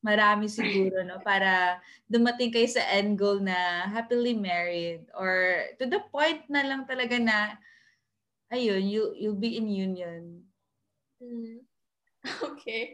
[0.00, 1.20] marami siguro, no?
[1.20, 6.88] Para dumating kayo sa end goal na happily married or to the point na lang
[6.88, 7.56] talaga na
[8.52, 10.44] ayun, you, you'll be in union.
[11.22, 11.64] Mm.
[12.44, 12.92] Okay.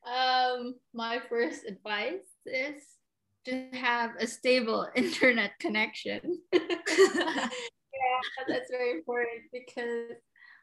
[0.00, 2.80] Um, my first advice is
[3.44, 6.40] to have a stable internet connection.
[6.52, 10.16] yeah, that's very important because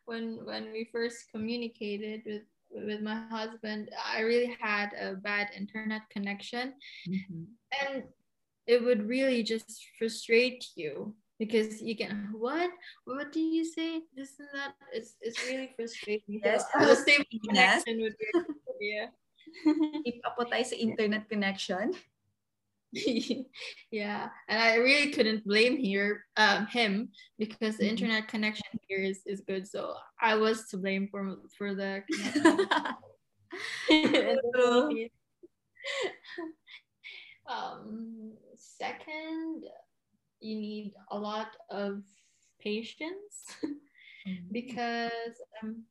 [0.06, 6.10] when when we first communicated with with my husband, I really had a bad internet
[6.10, 6.74] connection.
[7.08, 7.44] Mm-hmm.
[7.82, 8.04] And
[8.68, 12.70] it would really just frustrate you because you can what?
[13.06, 14.02] What do you say?
[14.16, 14.74] This and that.
[14.94, 16.42] It's it's really frustrating.
[16.44, 17.84] Yes, so, stable Yes.
[17.84, 18.28] connection would be
[18.80, 19.12] idea
[20.06, 21.96] Keep up tayo sa internet connection.
[23.92, 27.90] yeah and i really couldn't blame here um him because the Mhm.
[27.90, 32.58] internet connection here is, is good so i was to blame for for the connection
[33.90, 34.72] in the True.
[34.88, 35.12] Philippines.
[37.50, 39.64] um, second,
[40.40, 42.04] you need a lot of
[42.60, 43.56] patience
[44.52, 45.84] because um,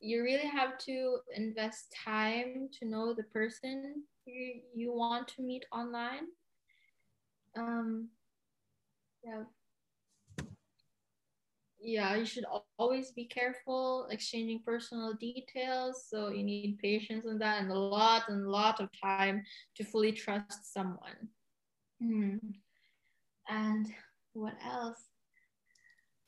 [0.00, 5.64] you really have to invest time to know the person you, you want to meet
[5.72, 6.28] online.
[7.56, 8.08] Um,
[9.24, 9.42] yeah.
[11.80, 12.44] Yeah, you should
[12.78, 16.06] always be careful exchanging personal details.
[16.08, 19.44] So you need patience on that and a lot and a lot of time
[19.76, 21.28] to fully trust someone.
[22.02, 22.36] Hmm.
[23.48, 23.86] And
[24.32, 24.98] what else?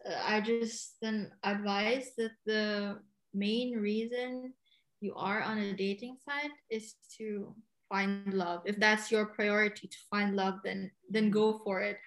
[0.09, 2.99] Uh, I just then advise that the
[3.35, 4.53] main reason
[5.01, 7.55] you are on a dating site is to
[7.89, 8.63] find love.
[8.65, 11.99] If that's your priority to find love, then then go for it.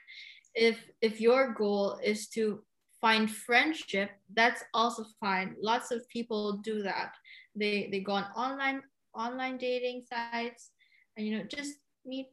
[0.55, 2.63] If if your goal is to
[3.01, 5.55] find friendship, that's also fine.
[5.61, 7.13] Lots of people do that.
[7.55, 8.81] They they go on online
[9.13, 10.71] online dating sites
[11.17, 11.73] and you know just
[12.05, 12.27] meet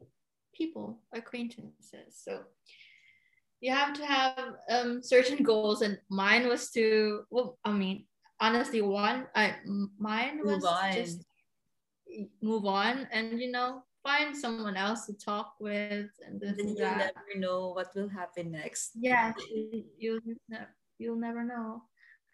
[0.55, 2.14] people, acquaintances.
[2.24, 2.40] So
[3.61, 4.38] you have to have
[4.70, 7.24] um, certain goals, and mine was to.
[7.31, 8.05] Well, I mean,
[8.40, 9.26] honestly, one.
[9.37, 9.57] I
[9.98, 10.92] mine was Move on.
[10.92, 11.20] just
[12.42, 17.14] move on, and you know, find someone else to talk with, and Then that.
[17.14, 18.96] never know what will happen next.
[18.98, 21.85] yeah you- you'll ne- you'll never know.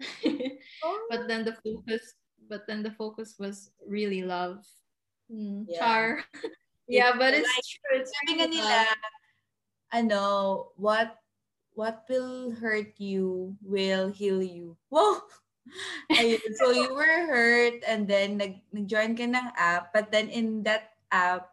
[1.11, 2.15] but then the focus,
[2.49, 4.65] but then the focus was really love.
[5.33, 5.79] Mm, Yeah.
[5.81, 6.05] Char.
[6.89, 7.95] yeah, but it's like, true.
[8.01, 8.79] It's Sabi nga really nila,
[9.93, 10.25] ano,
[10.77, 11.19] what
[11.77, 14.77] what will hurt you will heal you.
[14.89, 15.21] Whoa!
[16.13, 16.41] Ayun.
[16.57, 20.97] So you were hurt and then nag, nag-join ka ng app but then in that
[21.11, 21.53] app,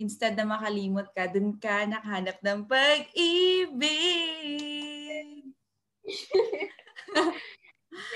[0.00, 4.00] instead na makalimot ka, dun ka nakahanap ng pag-ibig.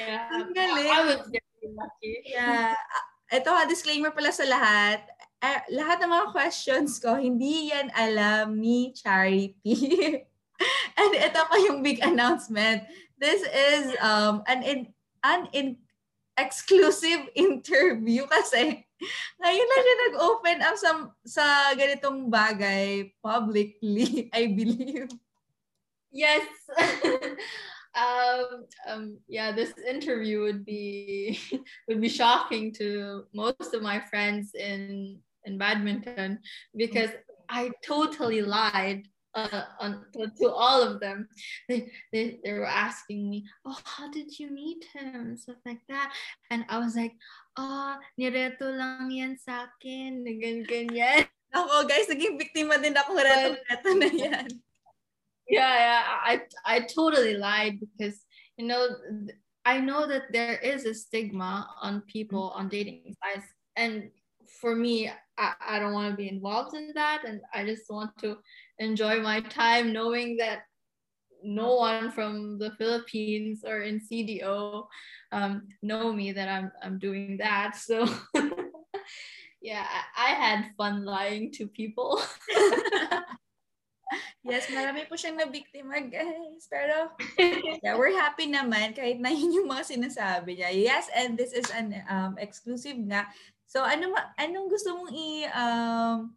[0.01, 0.89] yeah, Ang I, galing.
[0.89, 2.15] I was very lucky.
[2.25, 2.73] Yeah.
[2.73, 5.05] Ah, Ito ha, disclaimer pala sa lahat.
[5.45, 9.77] Ah, lahat ng mga questions ko, hindi yan alam ni Charity.
[11.01, 12.87] And ito pa yung big announcement.
[13.19, 14.94] This is um an in,
[15.25, 15.77] an in,
[16.39, 18.85] exclusive interview kasi
[19.43, 20.91] ngayon lang siya nag-open up sa,
[21.27, 21.47] sa
[21.77, 25.11] ganitong bagay publicly, I believe.
[26.14, 26.47] yes.
[27.99, 31.39] um, um, yeah, this interview would be
[31.89, 36.41] would be shocking to most of my friends in in badminton
[36.72, 37.11] because
[37.49, 39.05] I totally lied
[39.35, 41.28] uh, on, to, all of them.
[41.68, 46.14] They, they they were asking me, "Oh, how did you meet him?" Stuff like that,
[46.51, 47.12] and I was like,
[47.57, 53.91] "Oh, nireto lang yan sa akin, ganyan ganyan." Ako guys, naging biktima din ako reto-reto
[53.99, 54.49] na yan.
[55.45, 58.24] Yeah, yeah, I I totally lied because
[58.57, 58.89] you know
[59.64, 64.09] I know that there is a stigma on people on dating sites, and
[64.61, 68.16] for me, I, I don't want to be involved in that, and I just want
[68.18, 68.39] to
[68.78, 70.62] enjoy my time knowing that
[71.43, 74.87] no one from the Philippines or in CDO
[75.32, 77.76] um, know me that I'm I'm doing that.
[77.85, 78.09] So
[79.64, 82.20] yeah, I, had fun lying to people.
[84.45, 86.68] yes, marami po siyang nabiktima, guys.
[86.68, 87.16] Pero,
[87.80, 90.68] yeah, we're happy naman kahit na yun yung mga sinasabi niya.
[90.68, 93.24] Yes, and this is an um, exclusive nga.
[93.75, 96.31] So, ano anong gusto mong i- um,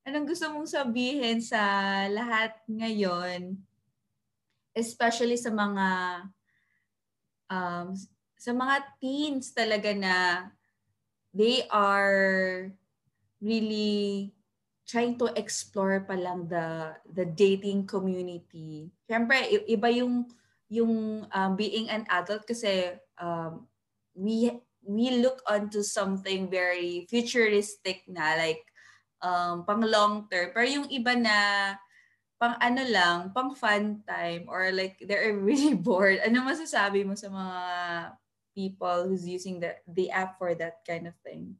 [0.00, 1.60] Anong gusto mong sabihin sa
[2.08, 3.60] lahat ngayon,
[4.72, 5.88] especially sa mga
[7.52, 7.92] um,
[8.40, 10.16] sa mga teens talaga na
[11.36, 12.72] they are
[13.44, 14.32] really
[14.88, 18.88] trying to explore pa lang the the dating community.
[19.04, 19.36] Siyempre,
[19.68, 20.24] iba yung
[20.72, 23.68] yung um, being an adult kasi um,
[24.16, 24.48] we
[24.82, 28.64] we look onto something very futuristic na like
[29.22, 30.50] um, pang long term.
[30.52, 31.36] Pero yung iba na
[32.40, 36.20] pang ano lang, pang fun time or like they're really bored.
[36.24, 37.58] Ano masasabi mo sa mga
[38.56, 41.54] people who's using the the app for that kind of thing?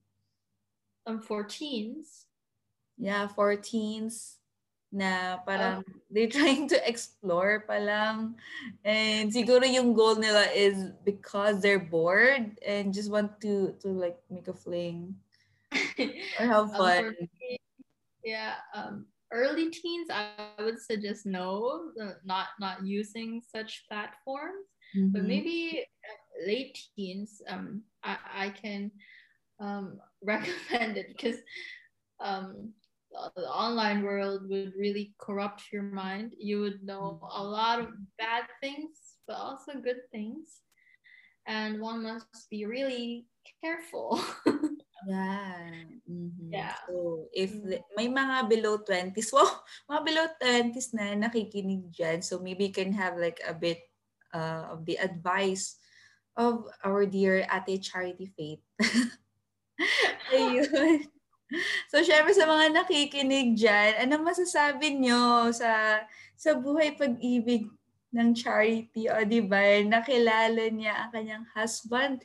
[1.05, 2.29] Um, for teens?
[3.01, 4.40] Yeah, for teens
[4.93, 5.93] na parang oh.
[6.11, 8.35] they're trying to explore pa lang.
[8.85, 14.19] And siguro yung goal nila is because they're bored and just want to to like
[14.31, 15.15] make a fling.
[16.39, 17.15] or have fun.
[17.15, 17.29] Um,
[18.27, 21.91] yeah, um, early teens, I would suggest no,
[22.25, 24.67] not not using such platforms.
[24.97, 25.13] Mm-hmm.
[25.13, 28.91] But maybe uh, late teens, um, I, I can
[29.61, 31.39] um, recommend it because
[32.19, 32.73] um,
[33.11, 36.35] the online world would really corrupt your mind.
[36.39, 37.89] You would know a lot of
[38.19, 40.63] bad things, but also good things.
[41.47, 43.27] And one must be really
[43.63, 44.21] careful.
[45.07, 45.89] Yeah.
[46.05, 46.53] Mm-hmm.
[46.53, 46.77] Yeah.
[46.89, 47.81] So, if mm-hmm.
[47.97, 52.93] may mga below 20s, wow, mga below 20s na nakikinig dyan, so maybe you can
[52.93, 53.81] have like a bit
[54.35, 55.81] uh, of the advice
[56.37, 58.63] of our dear Ate Charity Faith.
[60.37, 61.09] Ayun.
[61.91, 66.03] So, syempre sa mga nakikinig dyan, ano masasabi nyo sa
[66.39, 67.67] sa buhay pag-ibig
[68.15, 69.11] ng Charity?
[69.11, 69.83] O, di ba?
[69.83, 72.23] Nakilala niya ang kanyang husband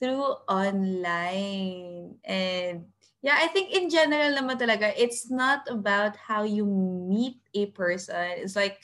[0.00, 2.18] through online.
[2.26, 2.90] And
[3.22, 8.42] yeah, I think in general naman talaga, it's not about how you meet a person.
[8.42, 8.82] It's like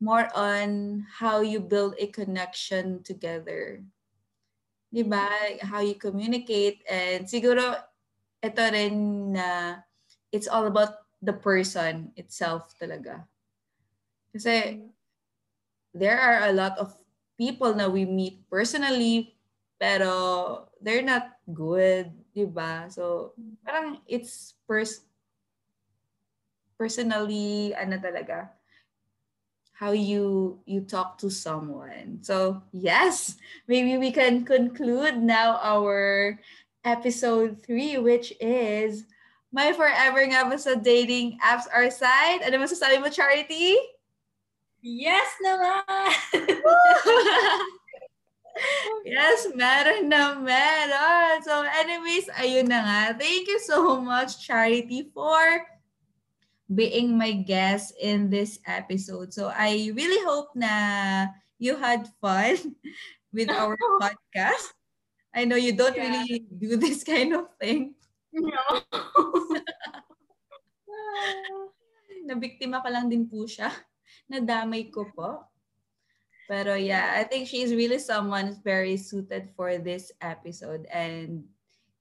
[0.00, 3.80] more on how you build a connection together.
[4.92, 5.30] Diba?
[5.62, 6.82] How you communicate.
[6.90, 7.78] And siguro,
[8.40, 8.96] ito rin
[9.36, 9.80] na
[10.32, 13.28] it's all about the person itself talaga.
[14.32, 14.80] Kasi
[15.92, 16.96] there are a lot of
[17.36, 19.36] people na we meet personally
[19.80, 22.88] pero they're not good, 'di ba?
[22.92, 23.32] So
[23.64, 25.04] parang it's pers
[26.76, 28.60] personally ano talaga
[29.80, 32.20] how you you talk to someone.
[32.20, 36.36] So, yes, maybe we can conclude now our
[36.84, 39.04] episode 3 which is
[39.50, 42.46] my forever nga ba sa dating apps are side?
[42.46, 43.74] Ano masasabi mo, Charity?
[44.80, 46.14] Yes naman!
[49.04, 51.42] yes, meron na meron.
[51.44, 53.02] So anyways, ayun na nga.
[53.18, 55.66] Thank you so much, Charity, for
[56.70, 59.34] being my guest in this episode.
[59.34, 61.26] So I really hope na
[61.58, 62.78] you had fun
[63.34, 64.79] with our podcast.
[65.34, 66.10] I know you don't yeah.
[66.10, 67.94] really do this kind of thing.
[68.32, 68.58] No.
[72.30, 73.70] Nabiktima ka lang din po siya.
[74.30, 75.46] Nadamay ko po.
[76.50, 80.82] Pero yeah, I think she's really someone very suited for this episode.
[80.90, 81.46] And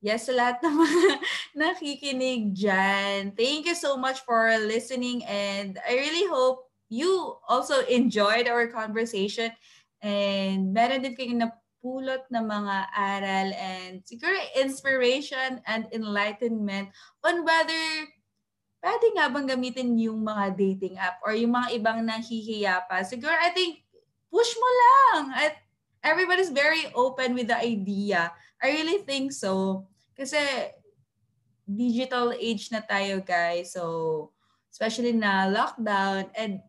[0.01, 1.01] yes, sa lahat ng mga
[1.53, 5.21] nakikinig dyan, thank you so much for listening.
[5.30, 9.53] And I really hope you also enjoyed our conversation.
[10.01, 11.45] And meron din kayong
[11.80, 16.91] napulot na mga aral and siguro inspiration and enlightenment
[17.23, 17.80] on whether
[18.84, 22.99] pwede nga bang gamitin yung mga dating app or yung mga ibang nahihiya pa?
[23.03, 23.84] Siguro, I think,
[24.27, 25.21] push mo lang.
[25.36, 25.55] At
[26.03, 28.32] everybody's very open with the idea.
[28.59, 29.84] I really think so.
[30.15, 30.39] Kasi,
[31.67, 33.75] digital age na tayo, guys.
[33.75, 34.32] So,
[34.71, 36.32] especially na lockdown.
[36.32, 36.63] And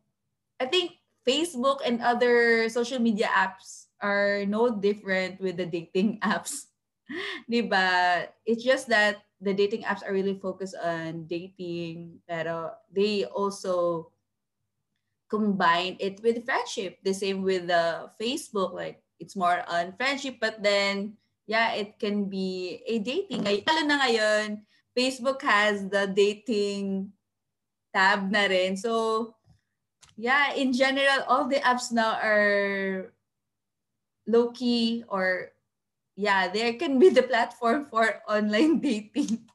[0.59, 6.69] I think Facebook and other social media apps are no different with the dating apps.
[7.51, 8.29] diba?
[8.45, 14.13] It's just that the dating apps are really focused on dating, pero they also
[15.31, 16.99] combine it with friendship.
[17.05, 21.17] The same with the Facebook, like it's more on friendship, but then
[21.51, 23.43] yeah, it can be a dating.
[23.43, 24.63] Lalo na ngayon,
[24.95, 27.11] Facebook has the dating
[27.91, 28.79] tab na rin.
[28.79, 29.35] So,
[30.15, 33.11] yeah, in general, all the apps now are
[34.31, 35.53] low-key or
[36.17, 39.49] yeah, there can be the platform for online dating.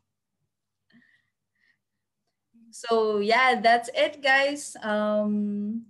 [2.72, 4.76] So yeah, that's it, guys.
[4.82, 5.86] Um,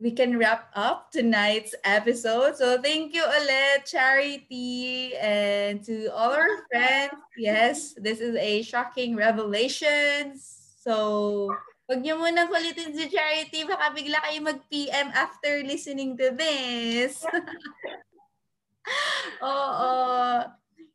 [0.00, 2.56] we can wrap up tonight's episode.
[2.56, 7.12] So thank you, ulit, Charity, and to all our friends.
[7.36, 10.38] Yes, this is a shocking revelation.
[10.38, 11.52] So
[11.90, 13.66] Huwag niyo munang kulitin si Charity.
[13.66, 17.18] Baka bigla kayo mag-PM after listening to this.
[19.42, 19.90] Oo.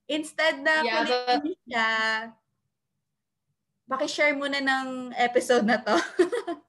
[0.08, 1.60] Instead na yeah, kulitin but...
[1.68, 1.90] siya,
[3.92, 6.00] pakishare muna ng episode na to.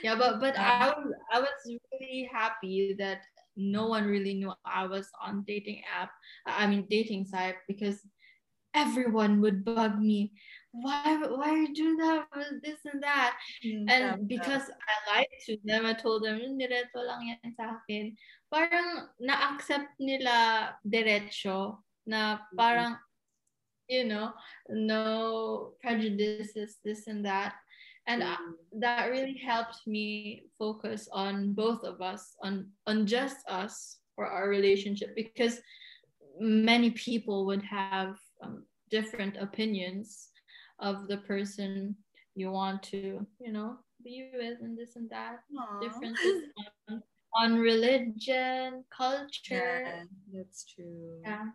[0.00, 3.20] yeah, but but I was I was really happy that
[3.60, 6.16] no one really knew I was on dating app.
[6.48, 8.00] I mean dating site because
[8.72, 10.32] everyone would bug me
[10.72, 13.36] why why are you doing that with this and that?
[13.64, 18.14] Mm, and because I lied to them I told them diretso lang yan sa akin.
[18.50, 23.90] Parang na-accept nila diretso na parang mm-hmm.
[23.90, 24.30] you know
[24.70, 27.58] no prejudices this and that.
[28.06, 28.78] And mm-hmm.
[28.78, 34.46] that really helped me focus on both of us on on just us for our
[34.46, 35.58] relationship because
[36.38, 40.30] many people would have um, different opinions
[40.80, 41.94] of the person
[42.34, 45.40] you want to, you know, be with and this and that.
[45.54, 45.80] Aww.
[45.80, 46.44] Differences
[46.88, 47.02] on,
[47.34, 49.82] on religion, culture.
[49.84, 50.02] Yeah,
[50.32, 51.20] that's true.
[51.22, 51.46] Yeah.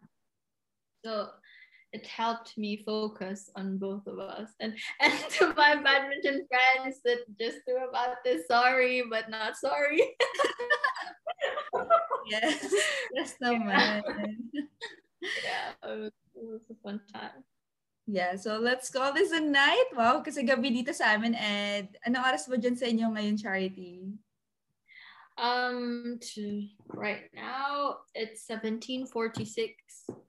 [1.03, 1.29] So
[1.95, 4.49] it helped me focus on both of us.
[4.59, 10.01] And and to my badminton friends that just knew about this, sorry, but not sorry.
[12.27, 12.73] yes.
[13.13, 14.03] Yes, no man.
[15.43, 17.43] yeah, it was, it was a fun time.
[18.05, 19.89] Yeah, so let's call this a night.
[19.97, 21.33] Wow, kasi gabi dito sa amin.
[21.33, 24.13] And ano oras ba dyan sa inyo ngayon, Charity?
[25.35, 29.73] Um, to right now it's 1746.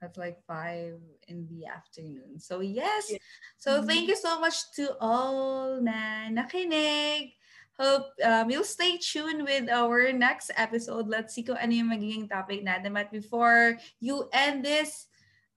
[0.01, 0.99] That's like five
[1.29, 2.41] in the afternoon.
[2.41, 3.13] So yes.
[3.13, 3.21] Yeah.
[3.55, 3.87] So mm-hmm.
[3.87, 7.37] thank you so much to all na nakinig.
[7.77, 11.07] Hope um, you'll stay tuned with our next episode.
[11.07, 12.97] Let's see kung ano yung magiging topic natin.
[12.97, 15.07] But before you end this,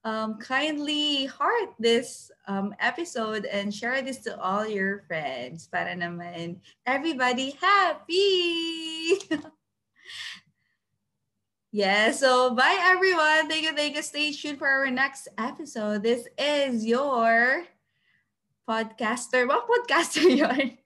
[0.03, 6.57] um, kindly heart this um, episode and share this to all your friends para naman
[6.85, 9.21] everybody happy.
[11.71, 13.45] yeah, so bye everyone.
[13.45, 14.01] Thank you, thank you.
[14.01, 16.01] Stay tuned for our next episode.
[16.01, 17.65] This is your
[18.65, 19.45] podcaster.
[19.45, 20.81] What podcaster yon?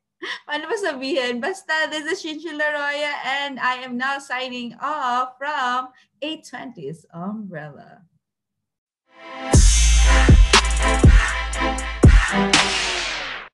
[0.49, 1.37] Paano ba sabihin?
[1.37, 5.93] Basta, this is Chinchin Laroya and I am now signing off from
[6.23, 8.01] 820's Umbrella.
[9.33, 9.84] Thank you.